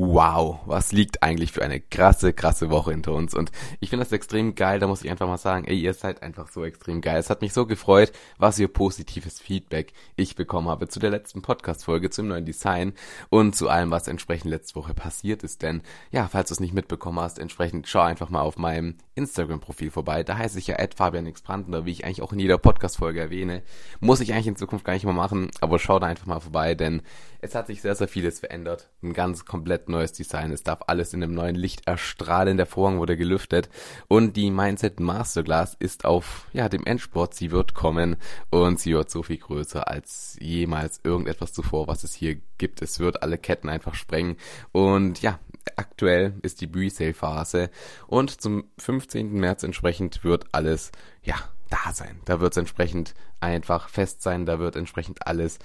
[0.00, 3.34] Wow, was liegt eigentlich für eine krasse, krasse Woche hinter uns.
[3.34, 3.50] Und
[3.80, 6.46] ich finde das extrem geil, da muss ich einfach mal sagen, ey, ihr seid einfach
[6.52, 7.18] so extrem geil.
[7.18, 11.42] Es hat mich so gefreut, was für positives Feedback ich bekommen habe zu der letzten
[11.42, 12.92] Podcast-Folge, zum neuen Design
[13.28, 15.62] und zu allem, was entsprechend letzte Woche passiert ist.
[15.62, 19.90] Denn, ja, falls du es nicht mitbekommen hast, entsprechend schau einfach mal auf meinem Instagram-Profil
[19.90, 20.22] vorbei.
[20.22, 23.62] Da heiße ich ja @fabianxbrandner, wie ich eigentlich auch in jeder Podcast-Folge erwähne.
[24.00, 26.74] Muss ich eigentlich in Zukunft gar nicht mehr machen, aber schau da einfach mal vorbei,
[26.74, 27.02] denn
[27.40, 28.88] es hat sich sehr, sehr vieles verändert.
[29.02, 30.50] Ein ganz komplett neues Design.
[30.50, 32.56] Es darf alles in einem neuen Licht erstrahlen.
[32.56, 33.68] Der Vorhang wurde gelüftet.
[34.08, 37.34] Und die Mindset Masterclass ist auf, ja, dem Endsport.
[37.34, 38.16] Sie wird kommen
[38.50, 42.82] und sie wird so viel größer als jemals irgendetwas zuvor, was es hier gibt.
[42.82, 44.36] Es wird alle Ketten einfach sprengen.
[44.72, 45.38] Und ja,
[45.76, 47.70] aktuell ist die Pre-Sale-Phase.
[48.06, 49.32] Und zum 15.
[49.32, 51.36] März entsprechend wird alles, ja,
[51.70, 52.20] da sein.
[52.24, 54.46] Da wird es entsprechend einfach fest sein.
[54.46, 55.58] Da wird entsprechend alles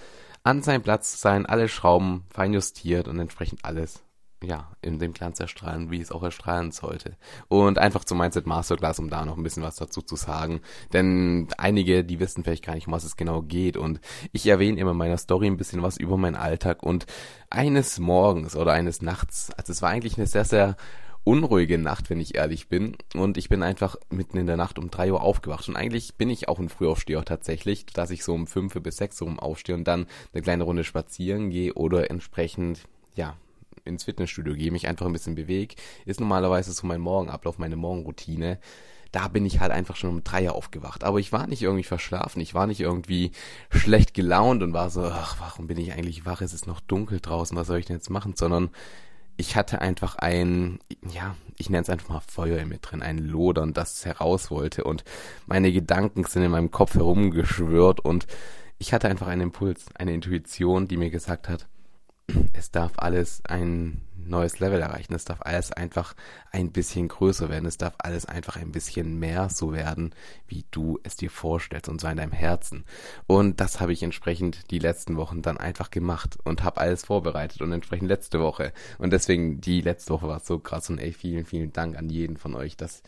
[0.43, 4.03] an seinem Platz sein, alle Schrauben fein justiert und entsprechend alles
[4.43, 7.15] ja, in dem Glanz erstrahlen, wie es auch erstrahlen sollte.
[7.47, 10.61] Und einfach zum Mindset Masterclass, um da noch ein bisschen was dazu zu sagen.
[10.91, 13.77] Denn einige, die wissen vielleicht gar nicht, um was es genau geht.
[13.77, 13.99] Und
[14.31, 16.83] ich erwähne immer in meiner Story ein bisschen was über meinen Alltag.
[16.83, 17.05] Und
[17.49, 20.75] eines Morgens oder eines Nachts, also es war eigentlich eine sehr, sehr
[21.23, 22.97] unruhige Nacht, wenn ich ehrlich bin.
[23.15, 25.67] Und ich bin einfach mitten in der Nacht um drei Uhr aufgewacht.
[25.69, 29.21] Und eigentlich bin ich auch ein Frühaufsteher tatsächlich, dass ich so um fünf bis sechs
[29.21, 32.81] Uhr aufstehe und dann eine kleine Runde spazieren gehe oder entsprechend,
[33.15, 33.37] ja,
[33.85, 35.75] ins Fitnessstudio gehe, mich einfach ein bisschen bewege.
[36.05, 38.59] Ist normalerweise so mein Morgenablauf, meine Morgenroutine
[39.13, 41.03] da bin ich halt einfach schon um drei Uhr aufgewacht.
[41.03, 43.31] Aber ich war nicht irgendwie verschlafen, ich war nicht irgendwie
[43.69, 46.41] schlecht gelaunt und war so, ach, warum bin ich eigentlich wach?
[46.41, 48.33] Es ist noch dunkel draußen, was soll ich denn jetzt machen?
[48.35, 48.71] Sondern
[49.37, 50.79] ich hatte einfach ein,
[51.11, 54.83] ja, ich nenne es einfach mal Feuer in mir drin, ein Lodern, das heraus wollte
[54.83, 55.03] und
[55.45, 58.25] meine Gedanken sind in meinem Kopf herumgeschwört und
[58.79, 61.67] ich hatte einfach einen Impuls, eine Intuition, die mir gesagt hat,
[62.53, 65.13] es darf alles ein neues Level erreichen.
[65.13, 66.15] Es darf alles einfach
[66.51, 67.65] ein bisschen größer werden.
[67.65, 70.15] Es darf alles einfach ein bisschen mehr so werden,
[70.47, 72.85] wie du es dir vorstellst und so in deinem Herzen.
[73.27, 77.61] Und das habe ich entsprechend die letzten Wochen dann einfach gemacht und habe alles vorbereitet
[77.61, 78.71] und entsprechend letzte Woche.
[78.97, 82.37] Und deswegen die letzte Woche war so krass und ey, vielen, vielen Dank an jeden
[82.37, 83.03] von euch, dass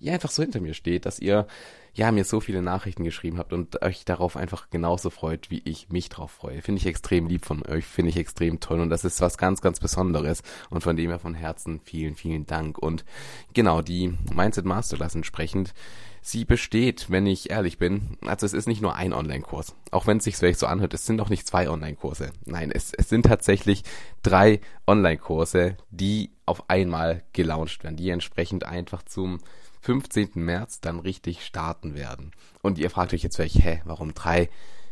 [0.00, 1.46] ihr einfach so hinter mir steht, dass ihr
[1.94, 5.88] ja mir so viele Nachrichten geschrieben habt und euch darauf einfach genauso freut, wie ich
[5.88, 6.62] mich drauf freue.
[6.62, 9.60] Finde ich extrem lieb von euch, finde ich extrem toll und das ist was ganz,
[9.60, 12.78] ganz Besonderes und von dem her von Herzen vielen, vielen Dank.
[12.78, 13.04] Und
[13.52, 15.74] genau, die Mindset Masterclass entsprechend,
[16.22, 20.18] sie besteht, wenn ich ehrlich bin, also es ist nicht nur ein Online-Kurs, auch wenn
[20.18, 22.30] es sich vielleicht so anhört, es sind auch nicht zwei Online-Kurse.
[22.44, 23.82] Nein, es, es sind tatsächlich
[24.22, 29.40] drei Online-Kurse, die auf einmal gelauncht werden, die entsprechend einfach zum
[29.80, 30.30] 15.
[30.34, 32.32] März dann richtig starten werden.
[32.62, 34.50] Und ihr fragt euch jetzt vielleicht, hä, warum drei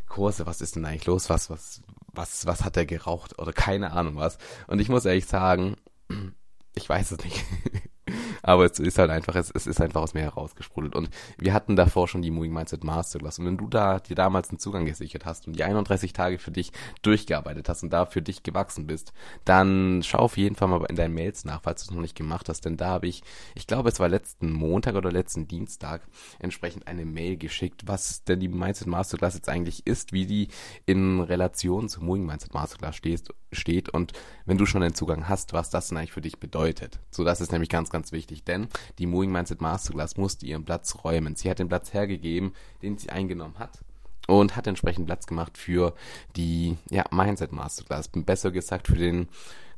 [0.08, 0.46] Kurse?
[0.46, 1.28] Was ist denn eigentlich los?
[1.30, 1.82] Was, was,
[2.12, 3.38] was, was hat er geraucht?
[3.38, 4.38] Oder keine Ahnung was.
[4.66, 5.76] Und ich muss ehrlich sagen,
[6.74, 7.44] ich weiß es nicht.
[8.42, 10.94] Aber es ist halt einfach, es, es ist einfach aus mir herausgesprudelt.
[10.94, 13.38] Und wir hatten davor schon die Moving Mindset Masterclass.
[13.38, 16.50] Und wenn du da dir damals einen Zugang gesichert hast und die 31 Tage für
[16.50, 19.12] dich durchgearbeitet hast und da für dich gewachsen bist,
[19.44, 22.16] dann schau auf jeden Fall mal in deinen Mails nach, falls du es noch nicht
[22.16, 22.64] gemacht hast.
[22.64, 23.22] Denn da habe ich,
[23.54, 26.06] ich glaube, es war letzten Montag oder letzten Dienstag
[26.38, 30.48] entsprechend eine Mail geschickt, was denn die Mindset Masterclass jetzt eigentlich ist, wie die
[30.84, 34.12] in Relation zur Moving Mindset Masterclass steht, steht und
[34.44, 37.00] wenn du schon einen Zugang hast, was das denn eigentlich für dich bedeutet.
[37.10, 41.04] So, das ist nämlich ganz, ganz wichtig, denn die Moving Mindset Masterclass musste ihren Platz
[41.04, 41.36] räumen.
[41.36, 43.80] Sie hat den Platz hergegeben, den sie eingenommen hat
[44.26, 45.94] und hat entsprechend Platz gemacht für
[46.36, 49.28] die ja, Mindset Masterclass, besser gesagt für den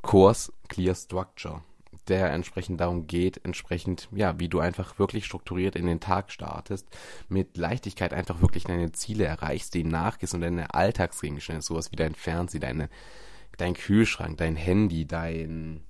[0.03, 1.63] Kurs Clear Structure,
[2.09, 6.87] der entsprechend darum geht, entsprechend, ja, wie du einfach wirklich strukturiert in den Tag startest,
[7.29, 12.15] mit Leichtigkeit einfach wirklich deine Ziele erreichst, denen nachgehst und deine Alltagsgegenstände, sowas wie dein
[12.15, 12.89] Fernseher, deine,
[13.59, 15.83] dein Kühlschrank, dein Handy, dein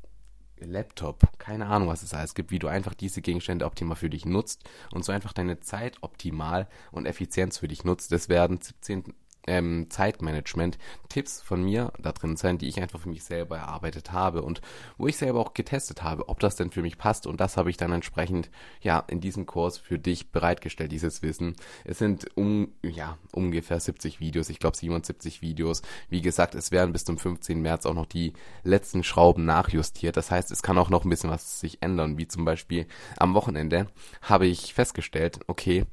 [0.64, 4.26] Laptop, keine Ahnung, was es alles gibt, wie du einfach diese Gegenstände optimal für dich
[4.26, 8.12] nutzt und so einfach deine Zeit optimal und effizient für dich nutzt.
[8.12, 9.14] Das werden 17
[9.48, 10.78] ähm, Zeitmanagement
[11.08, 14.60] Tipps von mir da drin sein, die ich einfach für mich selber erarbeitet habe und
[14.98, 17.70] wo ich selber auch getestet habe, ob das denn für mich passt und das habe
[17.70, 18.50] ich dann entsprechend
[18.80, 21.56] ja in diesem Kurs für dich bereitgestellt, dieses Wissen.
[21.84, 25.82] Es sind um ja ungefähr 70 Videos, ich glaube 77 Videos.
[26.08, 27.60] Wie gesagt, es werden bis zum 15.
[27.60, 30.16] März auch noch die letzten Schrauben nachjustiert.
[30.16, 32.86] Das heißt, es kann auch noch ein bisschen was sich ändern, wie zum Beispiel
[33.16, 33.88] am Wochenende
[34.22, 35.84] habe ich festgestellt, okay,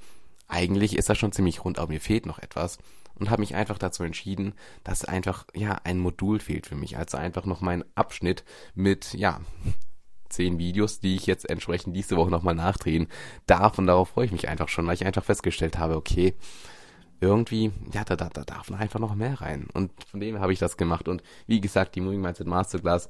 [0.47, 2.77] eigentlich ist das schon ziemlich rund, aber mir fehlt noch etwas
[3.19, 4.53] und habe mich einfach dazu entschieden,
[4.83, 9.41] dass einfach ja ein Modul fehlt für mich, also einfach noch mein Abschnitt mit ja
[10.29, 13.07] zehn Videos, die ich jetzt entsprechend diese Woche nochmal nachdrehen
[13.45, 16.33] darf und darauf freue ich mich einfach schon, weil ich einfach festgestellt habe, okay,
[17.21, 19.67] irgendwie, ja, da, da, da darf einfach noch mehr rein.
[19.73, 21.07] Und von dem habe ich das gemacht.
[21.07, 23.09] Und wie gesagt, die Moving Mindset Masterclass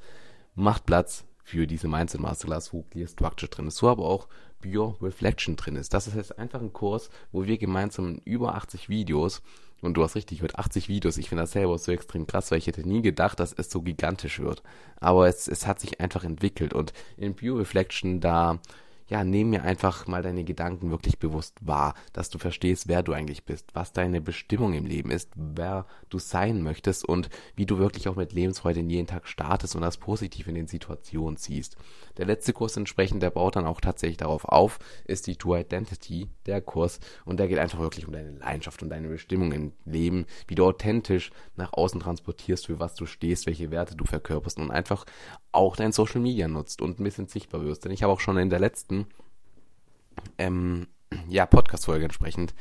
[0.54, 3.78] macht Platz für diese Mindset Masterclass, wo Clear Structure drin ist.
[3.78, 4.28] So aber auch
[4.62, 5.94] Bio Reflection drin ist.
[5.94, 9.42] Das ist jetzt einfach ein Kurs, wo wir gemeinsam über 80 Videos
[9.86, 11.18] und du hast richtig gehört, 80 Videos.
[11.18, 13.82] Ich finde das selber so extrem krass, weil ich hätte nie gedacht, dass es so
[13.82, 14.64] gigantisch wird.
[15.00, 16.74] Aber es, es hat sich einfach entwickelt.
[16.74, 18.60] Und in Pure Reflection, da
[19.08, 23.14] ja, nehm mir einfach mal deine Gedanken wirklich bewusst wahr, dass du verstehst, wer du
[23.14, 27.78] eigentlich bist, was deine Bestimmung im Leben ist, wer du sein möchtest und wie du
[27.78, 31.78] wirklich auch mit Lebensfreude in jeden Tag startest und das positiv in den Situationen ziehst.
[32.18, 36.30] Der letzte Kurs entsprechend, der baut dann auch tatsächlich darauf auf, ist die True Identity,
[36.46, 40.26] der Kurs und der geht einfach wirklich um deine Leidenschaft und deine Bestimmung im Leben,
[40.48, 44.72] wie du authentisch nach außen transportierst, für was du stehst, welche Werte du verkörperst und
[44.72, 45.06] einfach
[45.52, 47.86] auch dein Social Media nutzt und ein bisschen sichtbar wirst.
[47.86, 48.95] Denn ich habe auch schon in der letzten
[50.38, 50.88] ähm,
[51.30, 52.54] ja, Podcast-Folge entsprechend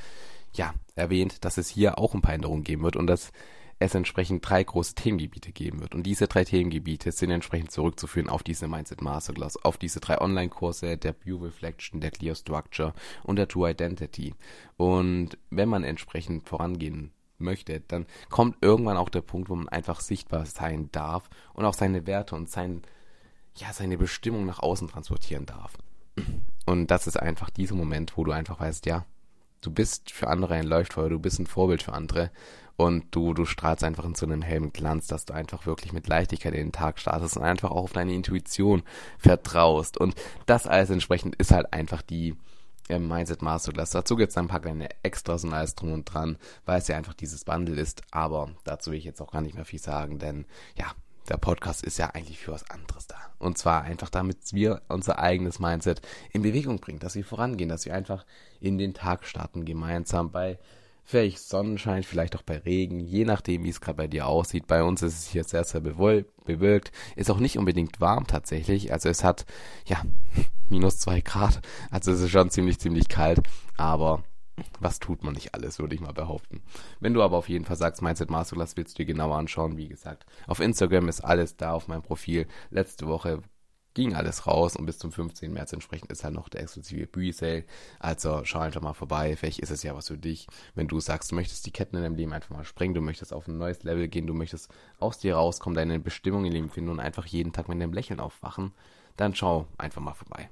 [0.52, 3.32] ja, erwähnt, dass es hier auch ein paar Änderungen geben wird und dass
[3.80, 5.94] es entsprechend drei große Themengebiete geben wird.
[5.94, 10.96] Und diese drei Themengebiete sind entsprechend zurückzuführen auf diese Mindset Masterclass, auf diese drei Online-Kurse,
[10.96, 14.34] der View Reflection, der Clear Structure und der True Identity.
[14.76, 20.00] Und wenn man entsprechend vorangehen möchte, dann kommt irgendwann auch der Punkt, wo man einfach
[20.00, 22.82] sichtbar sein darf und auch seine Werte und sein,
[23.56, 25.76] ja, seine Bestimmung nach außen transportieren darf.
[26.66, 29.04] Und das ist einfach dieser Moment, wo du einfach weißt, ja,
[29.60, 32.30] du bist für andere ein Leuchtfeuer, du bist ein Vorbild für andere
[32.76, 36.08] und du, du strahlst einfach in so einem hellen Glanz, dass du einfach wirklich mit
[36.08, 38.82] Leichtigkeit in den Tag startest und einfach auch auf deine Intuition
[39.18, 39.98] vertraust.
[39.98, 40.14] Und
[40.46, 42.34] das alles entsprechend ist halt einfach die,
[42.88, 43.90] im Mindset Masterclass.
[43.90, 46.96] Dazu gibt es ein paar kleine Extras und alles drum und dran, weil es ja
[46.96, 48.02] einfach dieses Bundle ist.
[48.10, 50.44] Aber dazu will ich jetzt auch gar nicht mehr viel sagen, denn
[50.76, 50.86] ja,
[51.28, 53.16] der Podcast ist ja eigentlich für was anderes da.
[53.38, 56.00] Und zwar einfach, damit wir unser eigenes Mindset
[56.32, 58.24] in Bewegung bringen, dass wir vorangehen, dass wir einfach
[58.60, 60.58] in den Tag starten, gemeinsam bei
[61.04, 64.66] vielleicht Sonnenschein, vielleicht auch bei Regen, je nachdem, wie es gerade bei dir aussieht.
[64.66, 66.92] Bei uns ist es hier sehr, sehr bewölkt.
[67.14, 68.92] Ist auch nicht unbedingt warm tatsächlich.
[68.92, 69.44] Also es hat,
[69.86, 70.02] ja,
[70.70, 71.60] minus zwei Grad.
[71.90, 73.40] Also es ist schon ziemlich, ziemlich kalt.
[73.76, 74.24] Aber
[74.80, 76.62] was tut man nicht alles, würde ich mal behaupten.
[77.00, 79.88] Wenn du aber auf jeden Fall sagst, Mindset Masterclass willst du dir genauer anschauen, wie
[79.88, 82.46] gesagt, auf Instagram ist alles da auf meinem Profil.
[82.70, 83.42] Letzte Woche
[83.94, 85.52] ging alles raus und bis zum 15.
[85.52, 87.64] März entsprechend ist halt noch der exklusive Pre-Sale.
[88.00, 90.48] Also schau einfach mal vorbei, vielleicht ist es ja was für dich.
[90.74, 93.32] Wenn du sagst, du möchtest die Ketten in deinem Leben einfach mal sprengen, du möchtest
[93.32, 94.68] auf ein neues Level gehen, du möchtest
[94.98, 98.20] aus dir rauskommen, deine Bestimmung im Leben finden und einfach jeden Tag mit einem Lächeln
[98.20, 98.72] aufwachen,
[99.16, 100.50] dann schau einfach mal vorbei.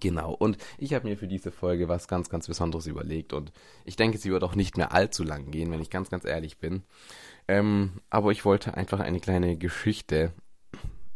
[0.00, 3.52] Genau, und ich habe mir für diese Folge was ganz, ganz Besonderes überlegt und
[3.84, 6.58] ich denke, sie wird auch nicht mehr allzu lang gehen, wenn ich ganz, ganz ehrlich
[6.58, 6.82] bin.
[7.48, 10.32] Ähm, aber ich wollte einfach eine kleine Geschichte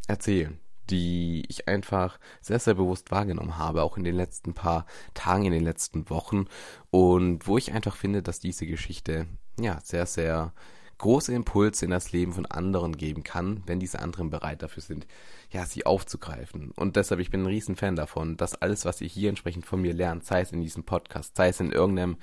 [0.06, 0.58] erzählen,
[0.90, 5.52] die ich einfach sehr, sehr bewusst wahrgenommen habe, auch in den letzten paar Tagen, in
[5.52, 6.46] den letzten Wochen.
[6.90, 9.26] Und wo ich einfach finde, dass diese Geschichte,
[9.58, 10.52] ja, sehr, sehr
[10.98, 15.06] große Impulse in das Leben von anderen geben kann, wenn diese anderen bereit dafür sind,
[15.50, 16.72] ja, sie aufzugreifen.
[16.72, 19.80] Und deshalb, ich bin ein riesen Fan davon, dass alles, was ihr hier entsprechend von
[19.80, 22.16] mir lernt, sei es in diesem Podcast, sei es in irgendeinem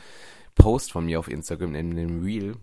[0.55, 2.55] Post von mir auf Instagram, in einem Reel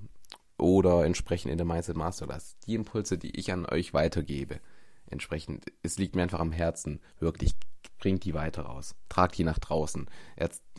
[0.58, 4.60] oder entsprechend in der Mindset Masterclass, die Impulse, die ich an euch weitergebe,
[5.06, 7.54] entsprechend, es liegt mir einfach am Herzen, wirklich
[7.98, 8.96] bringt die weiter raus.
[9.08, 10.08] Tragt die nach draußen.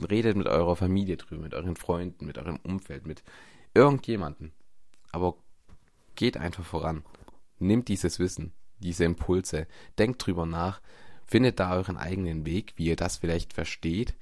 [0.10, 3.24] Redet mit eurer Familie drüber, mit euren Freunden, mit eurem Umfeld, mit
[3.74, 4.52] irgendjemanden.
[5.14, 5.38] Aber
[6.16, 7.04] geht einfach voran.
[7.60, 9.68] Nimmt dieses Wissen, diese Impulse,
[9.98, 10.82] denkt drüber nach,
[11.26, 14.14] findet da euren eigenen Weg, wie ihr das vielleicht versteht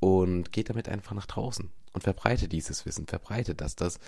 [0.00, 4.00] und geht damit einfach nach draußen und verbreitet dieses Wissen, verbreitet das, dass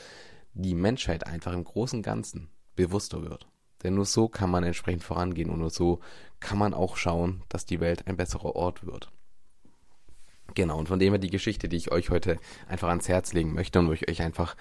[0.52, 3.46] die Menschheit einfach im großen Ganzen bewusster wird.
[3.82, 6.00] Denn nur so kann man entsprechend vorangehen und nur so
[6.38, 9.10] kann man auch schauen, dass die Welt ein besserer Ort wird.
[10.54, 12.38] Genau, und von dem her die Geschichte, die ich euch heute
[12.68, 14.56] einfach ans Herz legen möchte und wo ich euch einfach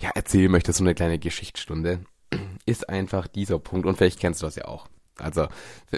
[0.00, 2.00] ja, erzählen möchte, so eine kleine Geschichtsstunde,
[2.66, 3.86] ist einfach dieser Punkt.
[3.86, 4.88] Und vielleicht kennst du das ja auch.
[5.18, 5.48] Also,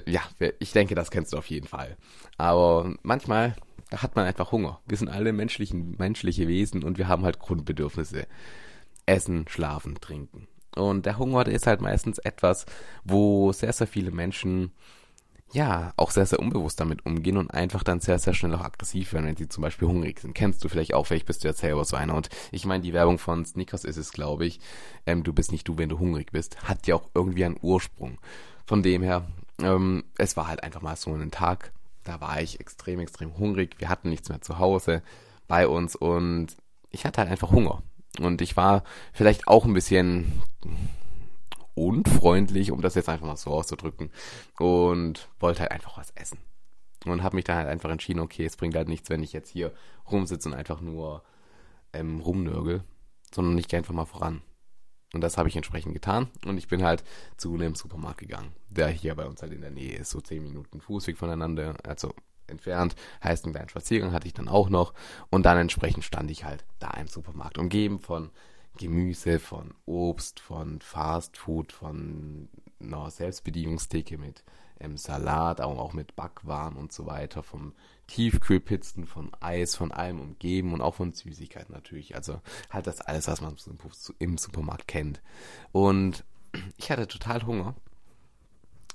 [0.07, 0.23] ja,
[0.59, 1.97] ich denke, das kennst du auf jeden Fall.
[2.39, 3.55] Aber manchmal
[3.95, 4.81] hat man einfach Hunger.
[4.87, 8.27] Wir sind alle menschlichen, menschliche Wesen und wir haben halt Grundbedürfnisse.
[9.07, 10.47] Essen, Schlafen, Trinken.
[10.77, 12.65] Und der Hunger, ist halt meistens etwas,
[13.05, 14.73] wo sehr, sehr viele Menschen
[15.53, 19.13] ja, auch sehr, sehr unbewusst damit umgehen und einfach dann sehr, sehr schnell auch aggressiv
[19.13, 20.35] werden, wenn sie zum Beispiel hungrig sind.
[20.35, 22.15] Kennst du vielleicht auch, vielleicht bist du ja selber so einer.
[22.15, 24.61] Und ich meine, die Werbung von Snickers ist es, glaube ich,
[25.07, 28.19] ähm, du bist nicht du, wenn du hungrig bist, hat ja auch irgendwie einen Ursprung.
[28.65, 29.27] Von dem her,
[29.61, 31.73] ähm, es war halt einfach mal so ein Tag,
[32.05, 33.77] da war ich extrem, extrem hungrig.
[33.79, 35.03] Wir hatten nichts mehr zu Hause
[35.49, 36.57] bei uns und
[36.91, 37.83] ich hatte halt einfach Hunger.
[38.21, 40.43] Und ich war vielleicht auch ein bisschen
[41.75, 44.11] unfreundlich, um das jetzt einfach mal so auszudrücken.
[44.59, 46.39] Und wollte halt einfach was essen.
[47.07, 49.51] Und habe mich dann halt einfach entschieden, okay, es bringt halt nichts, wenn ich jetzt
[49.51, 49.73] hier
[50.11, 51.23] rumsitze und einfach nur
[51.93, 52.85] ähm, rumnörgel,
[53.35, 54.43] sondern ich gehe einfach mal voran.
[55.13, 56.29] Und das habe ich entsprechend getan.
[56.45, 57.03] Und ich bin halt
[57.37, 60.43] zu einem Supermarkt gegangen, der hier bei uns halt in der Nähe ist, so zehn
[60.43, 62.15] Minuten Fußweg voneinander, also
[62.47, 62.95] entfernt.
[63.23, 64.93] Heißt, einen kleinen Spaziergang hatte ich dann auch noch.
[65.31, 68.31] Und dann entsprechend stand ich halt da im Supermarkt, umgeben von
[68.79, 72.49] Gemüse, von Obst, von Fast Food, von
[72.81, 74.45] einer Selbstbedienungstheke mit
[74.81, 77.75] ähm, Salat, aber auch mit Backwaren und so weiter, vom
[78.07, 82.17] Tiefkühlpizzen, von Eis, von allem umgeben und auch von Süßigkeiten natürlich.
[82.17, 83.57] Also halt das alles, was man
[84.19, 85.21] im Supermarkt kennt.
[85.73, 86.25] Und
[86.77, 87.75] ich hatte total Hunger.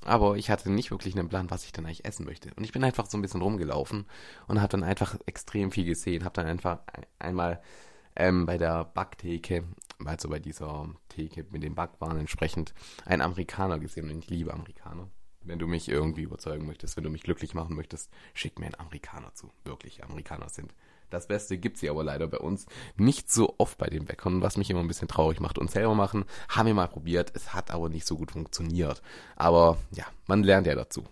[0.04, 2.54] Aber ich hatte nicht wirklich einen Plan, was ich dann eigentlich essen möchte.
[2.56, 4.06] Und ich bin einfach so ein bisschen rumgelaufen
[4.48, 6.24] und habe dann einfach extrem viel gesehen.
[6.24, 6.80] Habe dann einfach
[7.18, 7.60] einmal
[8.16, 9.64] ähm, bei der Backtheke,
[10.04, 12.74] also bei dieser Theke mit den Backwaren entsprechend,
[13.06, 15.10] einen Amerikaner gesehen und ich liebe Amerikaner.
[15.42, 18.80] Wenn du mich irgendwie überzeugen möchtest, wenn du mich glücklich machen möchtest, schick mir einen
[18.80, 19.52] Amerikaner zu.
[19.64, 20.74] Wirklich, Amerikaner sind
[21.10, 22.66] das Beste gibt sie aber leider bei uns
[22.98, 25.58] nicht so oft bei den Bäckern, was mich immer ein bisschen traurig macht.
[25.58, 29.02] Und selber machen, haben wir mal probiert, es hat aber nicht so gut funktioniert.
[29.36, 31.06] Aber ja, man lernt ja dazu.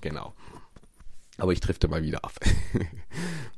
[0.00, 0.34] Genau.
[1.40, 2.32] Aber ich triffte mal wieder ab.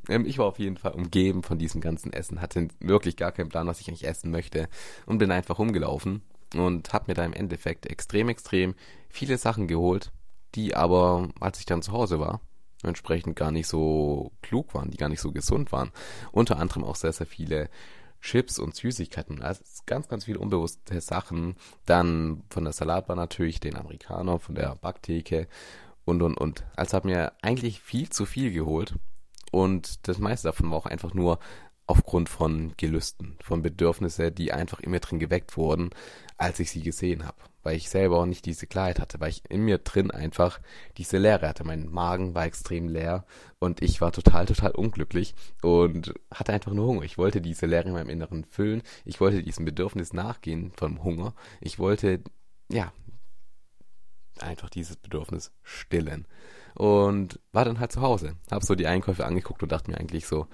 [0.09, 3.51] Ähm, ich war auf jeden Fall umgeben von diesem ganzen Essen, hatte wirklich gar keinen
[3.51, 4.69] Plan, was ich eigentlich essen möchte
[5.07, 6.23] und bin einfach rumgelaufen
[6.57, 8.75] und habe mir da im Endeffekt extrem, extrem
[9.09, 10.11] viele Sachen geholt,
[10.57, 12.41] die aber, als ich dann zu Hause war,
[12.83, 15.93] entsprechend gar nicht so klug waren, die gar nicht so gesund waren.
[16.33, 17.71] Unter anderem auch sehr, sehr viele
[18.21, 21.57] Chips und Süßigkeiten, also ganz, ganz viele unbewusste Sachen.
[21.87, 25.49] Dann von der Salatbar natürlich den Amerikaner, von der Backtheke
[26.05, 26.65] und, und, und.
[26.77, 28.95] Also habe mir eigentlich viel zu viel geholt.
[29.51, 31.39] Und das meiste davon war auch einfach nur
[31.87, 35.91] aufgrund von Gelüsten, von Bedürfnissen, die einfach in mir drin geweckt wurden,
[36.39, 37.37] als ich sie gesehen habe.
[37.63, 40.61] Weil ich selber auch nicht diese Klarheit hatte, weil ich in mir drin einfach
[40.97, 41.65] diese Leere hatte.
[41.65, 43.25] Mein Magen war extrem leer
[43.59, 47.03] und ich war total, total unglücklich und hatte einfach nur Hunger.
[47.03, 48.83] Ich wollte diese Leere in meinem Inneren füllen.
[49.05, 51.35] Ich wollte diesem Bedürfnis nachgehen vom Hunger.
[51.61, 52.23] Ich wollte,
[52.71, 52.93] ja,
[54.41, 56.27] einfach dieses Bedürfnis stillen.
[56.75, 58.37] Und war dann halt zu Hause.
[58.51, 60.47] Hab so die Einkäufe angeguckt und dachte mir eigentlich so,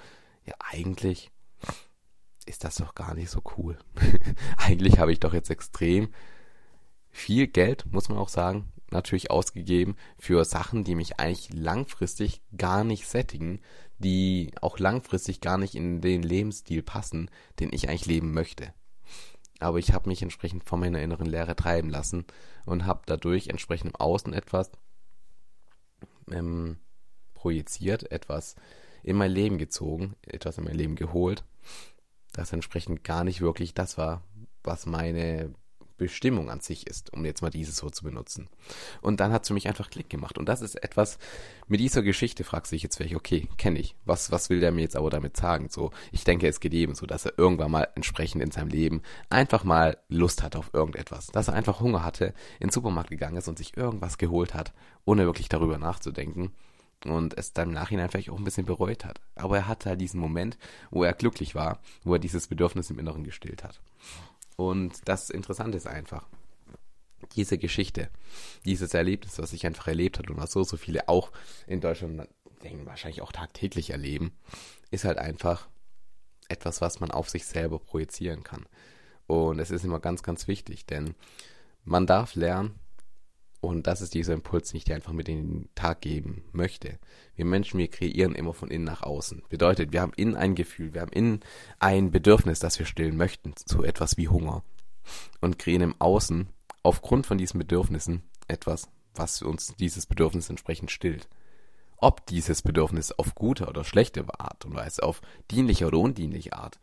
[0.44, 1.30] ja, eigentlich
[2.47, 3.78] ist das doch gar nicht so cool.
[4.56, 6.08] eigentlich habe ich doch jetzt extrem
[7.11, 12.85] viel Geld, muss man auch sagen, natürlich ausgegeben für Sachen, die mich eigentlich langfristig gar
[12.85, 13.61] nicht sättigen,
[13.99, 17.30] die auch langfristig gar nicht in den Lebensstil passen,
[17.61, 18.73] den ich eigentlich leben möchte
[19.59, 22.25] aber ich habe mich entsprechend von meiner inneren Lehre treiben lassen
[22.65, 24.71] und habe dadurch entsprechend im Außen etwas
[26.31, 26.79] ähm,
[27.35, 28.57] projiziert, etwas
[29.03, 31.45] in mein Leben gezogen, etwas in mein Leben geholt,
[32.33, 34.23] das entsprechend gar nicht wirklich das war,
[34.62, 35.55] was meine
[35.99, 38.49] Bestimmung an sich ist, um jetzt mal dieses Wort zu benutzen.
[39.02, 40.38] Und dann hat es für mich einfach Klick gemacht.
[40.38, 41.19] Und das ist etwas,
[41.67, 43.97] mit dieser Geschichte fragst du dich jetzt vielleicht, okay, kenne ich.
[44.05, 45.69] Was, was will der mir jetzt aber damit sagen?
[45.69, 49.02] So, ich denke, es geht eben so, dass er irgendwann mal entsprechend in seinem Leben
[49.28, 51.26] einfach mal Lust hatte auf irgendetwas.
[51.26, 54.73] Dass er einfach Hunger hatte, in den Supermarkt gegangen ist und sich irgendwas geholt hat,
[55.05, 56.52] ohne wirklich darüber nachzudenken
[57.05, 59.21] und es dann im Nachhinein vielleicht auch ein bisschen bereut hat.
[59.37, 60.59] Aber er hatte halt diesen Moment,
[60.90, 63.81] wo er glücklich war, wo er dieses Bedürfnis im Inneren gestillt hat.
[64.59, 66.27] Und das Interessante ist einfach,
[67.37, 68.11] diese Geschichte,
[68.65, 71.31] dieses Erlebnis, was ich einfach erlebt habe und was so, so viele auch
[71.69, 72.29] in Deutschland
[72.65, 74.33] denken, wahrscheinlich auch tagtäglich erleben,
[74.91, 75.69] ist halt einfach
[76.49, 78.67] etwas, was man auf sich selber projizieren kann.
[79.29, 81.15] Und es ist immer ganz, ganz wichtig, denn
[81.85, 82.81] man darf lernen,
[83.61, 86.99] und das ist dieser Impuls, den ich dir einfach mit in den Tag geben möchte.
[87.35, 89.43] Wir Menschen, wir kreieren immer von innen nach außen.
[89.49, 91.41] Bedeutet, wir haben innen ein Gefühl, wir haben innen
[91.81, 94.62] ein Bedürfnis, das wir stillen möchten, zu etwas wie Hunger.
[95.41, 96.49] Und kreieren im Außen
[96.83, 101.29] aufgrund von diesen Bedürfnissen etwas, was uns dieses Bedürfnis entsprechend stillt.
[101.97, 106.79] Ob dieses Bedürfnis auf gute oder schlechte Art und Weise, auf dienliche oder undienliche Art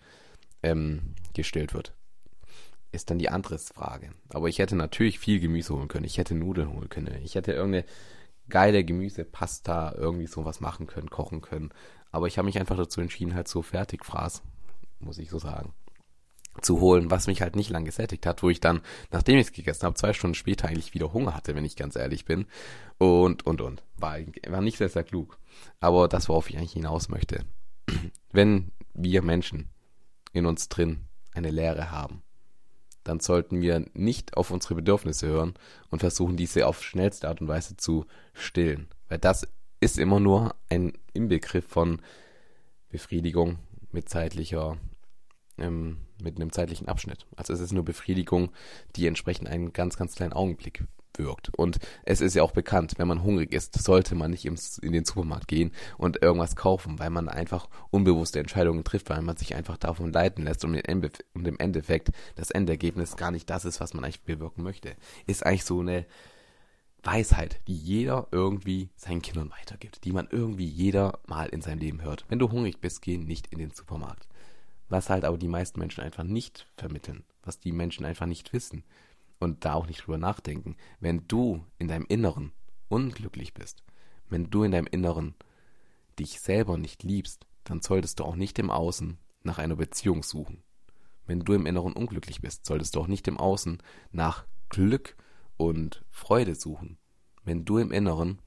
[0.62, 1.94] ähm, gestillt wird,
[2.95, 4.11] ist dann die andere Frage.
[4.29, 6.05] Aber ich hätte natürlich viel Gemüse holen können.
[6.05, 7.15] Ich hätte Nudeln holen können.
[7.23, 7.85] Ich hätte irgendeine
[8.49, 11.71] geile Gemüsepasta, irgendwie sowas machen können, kochen können.
[12.11, 14.41] Aber ich habe mich einfach dazu entschieden, halt so Fertigfraß,
[14.99, 15.73] muss ich so sagen.
[16.61, 18.79] zu holen, was mich halt nicht lang gesättigt hat, wo ich dann,
[19.11, 21.97] nachdem ich es gegessen habe, zwei Stunden später eigentlich wieder Hunger hatte, wenn ich ganz
[21.97, 22.45] ehrlich bin.
[22.97, 23.83] Und, und, und.
[23.97, 25.37] War, war nicht sehr, sehr klug.
[25.81, 27.43] Aber das, worauf ich eigentlich hinaus möchte.
[28.31, 29.69] Wenn wir Menschen
[30.31, 32.23] in uns drin eine Leere haben,
[33.05, 35.53] dann sollten wir nicht auf unsere Bedürfnisse hören
[35.89, 38.88] und versuchen, diese auf schnellste Art und Weise zu stillen.
[39.07, 39.47] Weil das
[39.79, 42.01] ist immer nur ein Inbegriff von
[42.89, 43.59] Befriedigung
[43.91, 44.77] mit zeitlicher
[45.57, 47.25] ähm, mit einem zeitlichen Abschnitt.
[47.35, 48.51] Also es ist nur Befriedigung,
[48.95, 50.83] die entsprechend einen ganz, ganz kleinen Augenblick
[51.19, 51.53] wirkt.
[51.55, 55.05] Und es ist ja auch bekannt, wenn man hungrig ist, sollte man nicht in den
[55.05, 59.77] Supermarkt gehen und irgendwas kaufen, weil man einfach unbewusste Entscheidungen trifft, weil man sich einfach
[59.77, 64.24] davon leiten lässt und im Endeffekt das Endergebnis gar nicht das ist, was man eigentlich
[64.24, 64.95] bewirken möchte.
[65.27, 66.05] Ist eigentlich so eine
[67.03, 72.01] Weisheit, die jeder irgendwie seinen Kindern weitergibt, die man irgendwie jeder mal in seinem Leben
[72.01, 72.25] hört.
[72.29, 74.27] Wenn du hungrig bist, geh nicht in den Supermarkt
[74.89, 78.84] was halt aber die meisten Menschen einfach nicht vermitteln, was die Menschen einfach nicht wissen
[79.39, 80.75] und da auch nicht drüber nachdenken.
[80.99, 82.51] Wenn du in deinem Inneren
[82.87, 83.83] unglücklich bist,
[84.29, 85.35] wenn du in deinem Inneren
[86.19, 90.63] dich selber nicht liebst, dann solltest du auch nicht im Außen nach einer Beziehung suchen.
[91.25, 95.15] Wenn du im Inneren unglücklich bist, solltest du auch nicht im Außen nach Glück
[95.57, 96.97] und Freude suchen.
[97.43, 98.39] Wenn du im Inneren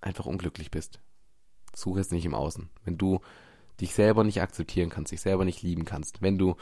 [0.00, 1.00] einfach unglücklich bist,
[1.74, 2.68] suche es nicht im Außen.
[2.84, 3.20] Wenn du
[3.80, 6.56] dich selber nicht akzeptieren kannst, dich selber nicht lieben kannst, wenn du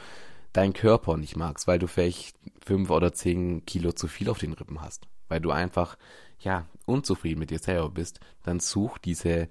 [0.57, 4.53] deinen Körper nicht magst, weil du vielleicht fünf oder zehn Kilo zu viel auf den
[4.53, 5.97] Rippen hast, weil du einfach,
[6.39, 9.49] ja, unzufrieden mit dir selber bist, dann such diese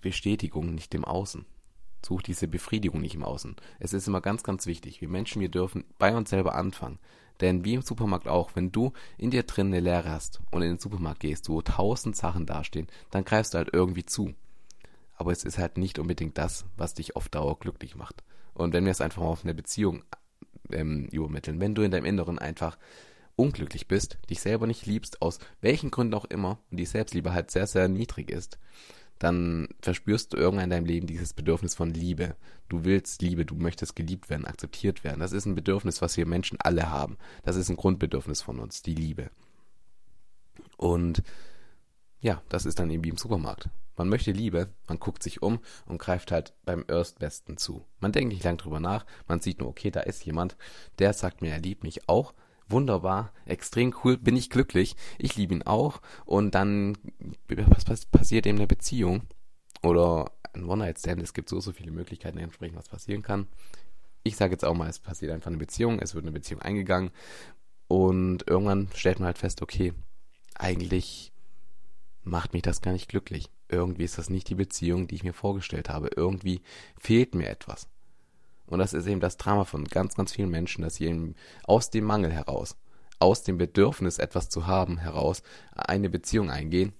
[0.00, 1.44] Bestätigung nicht im Außen.
[2.04, 3.54] Such diese Befriedigung nicht im Außen.
[3.78, 5.00] Es ist immer ganz, ganz wichtig.
[5.00, 6.98] Wir Menschen, wir dürfen bei uns selber anfangen.
[7.40, 10.70] Denn wie im Supermarkt auch, wenn du in dir drin eine Leere hast und in
[10.70, 14.34] den Supermarkt gehst, wo tausend Sachen dastehen, dann greifst du halt irgendwie zu
[15.22, 18.24] aber es ist halt nicht unbedingt das, was dich auf Dauer glücklich macht.
[18.54, 20.04] Und wenn wir es einfach mal auf eine Beziehung
[20.70, 22.78] ähm, übermitteln, wenn du in deinem Inneren einfach
[23.36, 27.50] unglücklich bist, dich selber nicht liebst, aus welchen Gründen auch immer, und die Selbstliebe halt
[27.50, 28.58] sehr, sehr niedrig ist,
[29.18, 32.34] dann verspürst du irgendwann in deinem Leben dieses Bedürfnis von Liebe.
[32.68, 35.20] Du willst Liebe, du möchtest geliebt werden, akzeptiert werden.
[35.20, 37.16] Das ist ein Bedürfnis, was wir Menschen alle haben.
[37.44, 39.30] Das ist ein Grundbedürfnis von uns, die Liebe.
[40.76, 41.22] Und
[42.22, 43.68] ja, das ist dann eben wie im Supermarkt.
[43.96, 47.84] Man möchte Liebe, man guckt sich um und greift halt beim Erstbesten zu.
[48.00, 50.56] Man denkt nicht lang drüber nach, man sieht nur, okay, da ist jemand,
[50.98, 52.32] der sagt mir, er liebt mich auch.
[52.68, 56.00] Wunderbar, extrem cool, bin ich glücklich, ich liebe ihn auch.
[56.24, 56.96] Und dann,
[57.48, 59.22] was passiert in der Beziehung?
[59.82, 63.48] Oder ein One-Night-Stand, es gibt so, so viele Möglichkeiten, entsprechend was passieren kann.
[64.22, 67.10] Ich sage jetzt auch mal, es passiert einfach eine Beziehung, es wird eine Beziehung eingegangen.
[67.88, 69.92] Und irgendwann stellt man halt fest, okay,
[70.54, 71.31] eigentlich
[72.24, 75.32] macht mich das gar nicht glücklich irgendwie ist das nicht die Beziehung, die ich mir
[75.32, 76.10] vorgestellt habe.
[76.14, 76.60] Irgendwie
[76.98, 77.88] fehlt mir etwas.
[78.66, 81.90] Und das ist eben das Drama von ganz, ganz vielen Menschen, dass sie eben aus
[81.90, 82.76] dem Mangel heraus,
[83.18, 85.42] aus dem Bedürfnis, etwas zu haben, heraus
[85.74, 86.92] eine Beziehung eingehen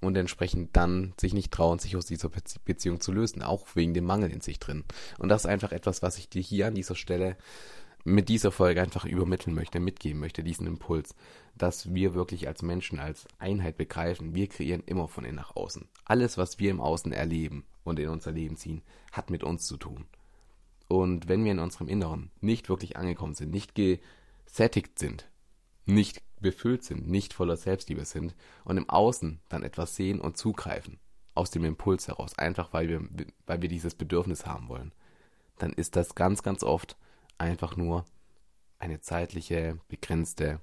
[0.00, 2.30] und entsprechend dann sich nicht trauen, sich aus dieser
[2.64, 4.84] Beziehung zu lösen, auch wegen dem Mangel in sich drin.
[5.18, 7.36] Und das ist einfach etwas, was ich dir hier an dieser Stelle
[8.06, 11.16] mit dieser Folge einfach übermitteln möchte, mitgeben möchte, diesen Impuls,
[11.56, 15.88] dass wir wirklich als Menschen, als Einheit begreifen, wir kreieren immer von innen nach außen.
[16.04, 19.76] Alles, was wir im Außen erleben und in unser Leben ziehen, hat mit uns zu
[19.76, 20.06] tun.
[20.86, 25.28] Und wenn wir in unserem Inneren nicht wirklich angekommen sind, nicht gesättigt sind,
[25.84, 31.00] nicht befüllt sind, nicht voller Selbstliebe sind und im Außen dann etwas sehen und zugreifen,
[31.34, 33.02] aus dem Impuls heraus, einfach weil wir,
[33.46, 34.92] weil wir dieses Bedürfnis haben wollen,
[35.58, 36.96] dann ist das ganz, ganz oft
[37.38, 38.04] einfach nur
[38.78, 40.60] eine zeitliche, begrenzte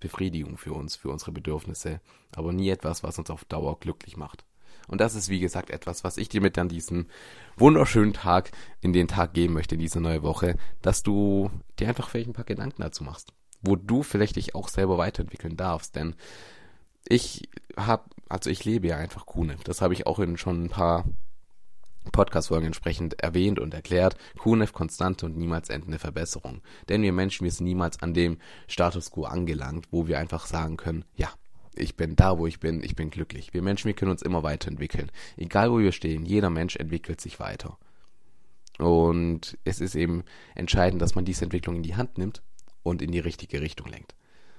[0.00, 2.00] Befriedigung für uns, für unsere Bedürfnisse,
[2.34, 4.44] aber nie etwas, was uns auf Dauer glücklich macht.
[4.88, 7.06] Und das ist, wie gesagt, etwas, was ich dir mit an diesem
[7.56, 12.08] wunderschönen Tag in den Tag geben möchte, in diese neue Woche, dass du dir einfach
[12.08, 16.14] vielleicht ein paar Gedanken dazu machst, wo du vielleicht dich auch selber weiterentwickeln darfst, denn
[17.08, 19.56] ich habe, also ich lebe ja einfach Kuhne.
[19.64, 21.04] Das habe ich auch in schon ein paar
[22.12, 24.16] Podcast-Folgen entsprechend erwähnt und erklärt.
[24.38, 26.62] QNF konstante und niemals endende Verbesserung.
[26.88, 28.38] Denn wir Menschen, wir sind niemals an dem
[28.68, 31.30] Status quo angelangt, wo wir einfach sagen können, ja,
[31.74, 33.52] ich bin da, wo ich bin, ich bin glücklich.
[33.52, 35.10] Wir Menschen, wir können uns immer weiterentwickeln.
[35.36, 37.78] Egal wo wir stehen, jeder Mensch entwickelt sich weiter.
[38.78, 42.42] Und es ist eben entscheidend, dass man diese Entwicklung in die Hand nimmt
[42.82, 44.14] und in die richtige Richtung lenkt.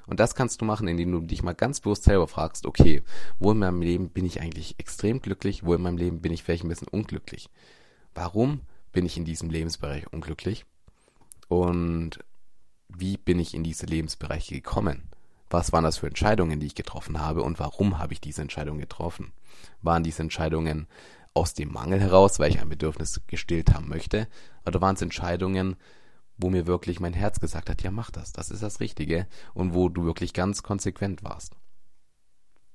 [0.07, 3.03] Und das kannst du machen, indem du dich mal ganz bewusst selber fragst, okay,
[3.39, 6.43] wo in meinem Leben bin ich eigentlich extrem glücklich, wo in meinem Leben bin ich
[6.43, 7.49] vielleicht ein bisschen unglücklich?
[8.15, 8.61] Warum
[8.93, 10.65] bin ich in diesem Lebensbereich unglücklich?
[11.49, 12.19] Und
[12.89, 15.09] wie bin ich in diese Lebensbereiche gekommen?
[15.49, 18.79] Was waren das für Entscheidungen, die ich getroffen habe und warum habe ich diese Entscheidung
[18.79, 19.33] getroffen?
[19.81, 20.87] Waren diese Entscheidungen
[21.33, 24.27] aus dem Mangel heraus, weil ich ein Bedürfnis gestillt haben möchte,
[24.65, 25.75] oder waren es Entscheidungen,
[26.38, 29.73] wo mir wirklich mein Herz gesagt hat, ja mach das, das ist das Richtige und
[29.73, 31.56] wo du wirklich ganz konsequent warst.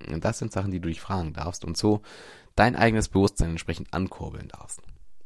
[0.09, 2.03] Und das sind Sachen, die du dich fragen darfst und so
[2.57, 4.83] dein eigenes Bewusstsein entsprechend ankurbeln darfst.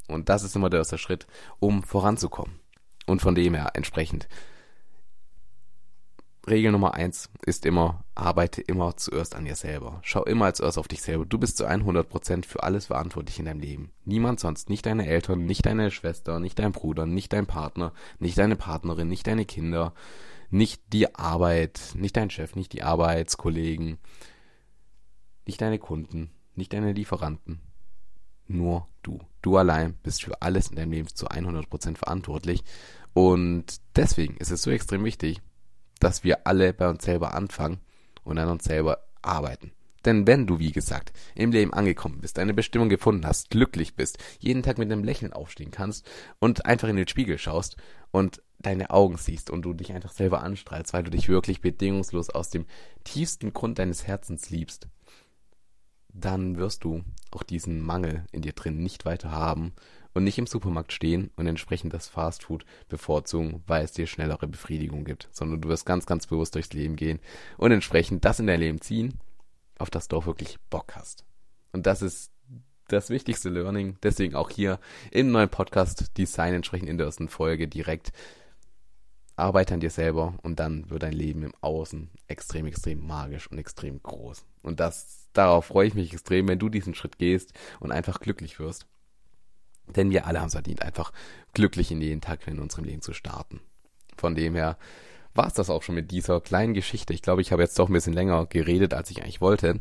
[0.08, 1.26] Und das ist immer der erste Schritt,
[1.58, 2.60] um voranzukommen.
[3.06, 4.28] Und von dem her entsprechend
[6.48, 9.98] Regel Nummer eins ist immer, arbeite immer zuerst an dir selber.
[10.02, 11.26] Schau immer als erst auf dich selber.
[11.26, 13.90] Du bist zu 100% für alles verantwortlich in deinem Leben.
[14.04, 18.38] Niemand sonst, nicht deine Eltern, nicht deine Schwester, nicht dein Bruder, nicht dein Partner, nicht
[18.38, 19.92] deine Partnerin, nicht deine Kinder,
[20.50, 23.98] nicht die Arbeit, nicht dein Chef, nicht die Arbeitskollegen,
[25.46, 27.60] nicht deine Kunden, nicht deine Lieferanten.
[28.46, 29.18] Nur du.
[29.42, 32.62] Du allein bist für alles in deinem Leben zu 100% verantwortlich.
[33.14, 35.40] Und deswegen ist es so extrem wichtig,
[36.00, 37.80] dass wir alle bei uns selber anfangen
[38.22, 39.72] und an uns selber arbeiten.
[40.06, 44.18] Denn wenn du, wie gesagt, im Leben angekommen bist, deine Bestimmung gefunden hast, glücklich bist,
[44.38, 47.76] jeden Tag mit einem Lächeln aufstehen kannst und einfach in den Spiegel schaust
[48.12, 52.30] und deine Augen siehst und du dich einfach selber anstrahlst, weil du dich wirklich bedingungslos
[52.30, 52.66] aus dem
[53.02, 54.86] tiefsten Grund deines Herzens liebst,
[56.08, 59.74] dann wirst du auch diesen Mangel in dir drin nicht weiter haben
[60.16, 65.04] und nicht im Supermarkt stehen und entsprechend das Fastfood bevorzugen, weil es dir schnellere Befriedigung
[65.04, 67.20] gibt, sondern du wirst ganz, ganz bewusst durchs Leben gehen
[67.58, 69.20] und entsprechend das in dein Leben ziehen,
[69.78, 71.26] auf das du auch wirklich Bock hast.
[71.72, 72.32] Und das ist
[72.88, 77.68] das wichtigste Learning, deswegen auch hier im neuen Podcast Design entsprechend in der ersten Folge
[77.68, 78.10] direkt
[79.38, 83.58] arbeite an dir selber und dann wird dein Leben im Außen extrem, extrem magisch und
[83.58, 84.46] extrem groß.
[84.62, 88.58] Und das, darauf freue ich mich extrem, wenn du diesen Schritt gehst und einfach glücklich
[88.58, 88.86] wirst.
[89.94, 91.12] Denn wir alle haben es verdient, einfach
[91.54, 93.60] glücklich in jeden Tag in unserem Leben zu starten.
[94.16, 94.78] Von dem her
[95.34, 97.12] war es das auch schon mit dieser kleinen Geschichte.
[97.12, 99.80] Ich glaube, ich habe jetzt doch ein bisschen länger geredet, als ich eigentlich wollte.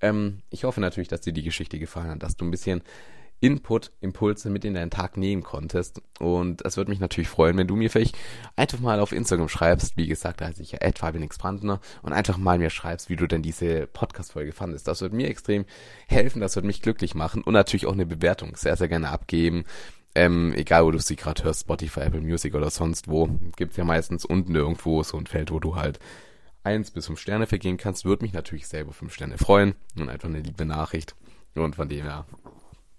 [0.00, 2.82] Ähm, ich hoffe natürlich, dass dir die Geschichte gefallen hat, dass du ein bisschen
[3.40, 6.00] Input, Impulse mit in deinen Tag nehmen konntest.
[6.18, 8.16] Und es würde mich natürlich freuen, wenn du mir vielleicht
[8.56, 10.78] einfach mal auf Instagram schreibst, wie gesagt, da heiße ich ja
[11.38, 14.88] Brandner und einfach mal mir schreibst, wie du denn diese Podcast-Folge fandest.
[14.88, 15.66] Das würde mir extrem
[16.08, 19.64] helfen, das würde mich glücklich machen und natürlich auch eine Bewertung sehr, sehr gerne abgeben.
[20.14, 23.84] Ähm, egal wo du sie gerade hörst, Spotify, Apple Music oder sonst wo, gibt's ja
[23.84, 25.98] meistens unten irgendwo so ein Feld, wo du halt
[26.64, 30.28] eins bis fünf Sterne vergehen kannst, würde mich natürlich selber fünf Sterne freuen und einfach
[30.28, 31.14] eine liebe Nachricht.
[31.54, 32.26] Und von dem her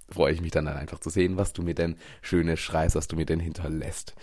[0.10, 3.16] freue ich mich dann, einfach zu sehen, was du mir denn Schönes schreibst, was du
[3.16, 4.16] mir denn hinterlässt.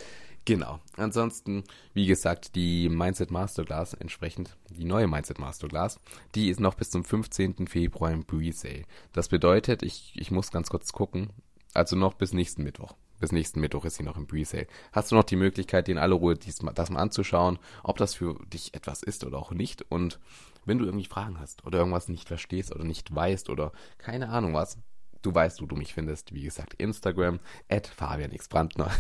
[0.47, 0.79] Genau.
[0.97, 5.99] Ansonsten, wie gesagt, die Mindset Masterclass entsprechend, die neue Mindset Masterclass,
[6.35, 7.67] die ist noch bis zum 15.
[7.67, 8.85] Februar im Pre-Sale.
[9.13, 11.31] Das bedeutet, ich, ich muss ganz kurz gucken,
[11.73, 12.95] also noch bis nächsten Mittwoch.
[13.21, 14.67] Bis nächsten Mittwoch ist sie noch im Pre-Sale.
[14.93, 18.15] Hast du noch die Möglichkeit, dir in aller Ruhe dies, das mal anzuschauen, ob das
[18.15, 19.83] für dich etwas ist oder auch nicht.
[19.91, 20.21] Und
[20.67, 24.53] wenn du irgendwie Fragen hast oder irgendwas nicht verstehst oder nicht weißt oder keine Ahnung
[24.53, 24.79] was,
[25.25, 26.35] Du weißt, wo du mich findest.
[26.35, 28.91] Wie gesagt, Instagram, at fabianxbrandner.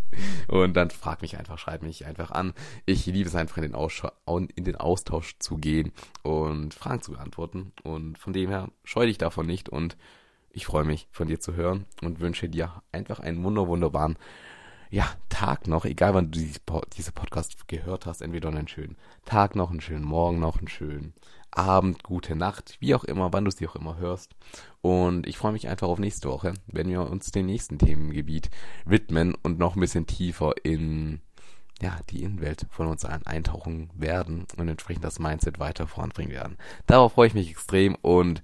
[0.48, 2.52] und dann frag mich einfach, schreib mich einfach an.
[2.84, 7.72] Ich liebe es einfach in den, in den Austausch zu gehen und Fragen zu beantworten.
[7.82, 9.96] Und von dem her scheu dich davon nicht und
[10.50, 14.18] ich freue mich, von dir zu hören und wünsche dir einfach einen wunder wunderbaren
[14.90, 19.70] ja, Tag noch, egal wann du diese Podcast gehört hast, entweder einen schönen Tag noch,
[19.70, 21.14] einen schönen Morgen noch, einen schönen
[21.52, 24.34] Abend, gute Nacht, wie auch immer, wann du sie auch immer hörst.
[24.82, 28.50] Und ich freue mich einfach auf nächste Woche, wenn wir uns dem nächsten Themengebiet
[28.84, 31.20] widmen und noch ein bisschen tiefer in
[31.80, 36.58] ja, die Innenwelt von uns allen eintauchen werden und entsprechend das Mindset weiter voranbringen werden.
[36.86, 38.42] Darauf freue ich mich extrem und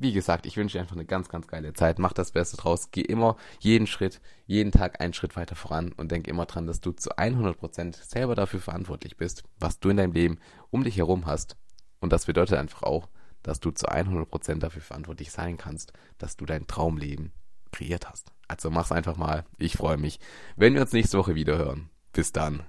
[0.00, 1.98] wie gesagt, ich wünsche dir einfach eine ganz, ganz geile Zeit.
[1.98, 2.90] Mach das Beste draus.
[2.90, 6.80] Geh immer jeden Schritt, jeden Tag einen Schritt weiter voran und denk immer dran, dass
[6.80, 10.38] du zu 100% selber dafür verantwortlich bist, was du in deinem Leben
[10.70, 11.56] um dich herum hast
[12.00, 13.08] und das bedeutet einfach auch,
[13.42, 17.32] dass du zu 100% dafür verantwortlich sein kannst, dass du dein Traumleben
[17.72, 18.32] kreiert hast.
[18.46, 19.44] Also mach's einfach mal.
[19.58, 20.20] Ich freue mich,
[20.56, 21.90] wenn wir uns nächste Woche wieder hören.
[22.12, 22.62] Bis dann.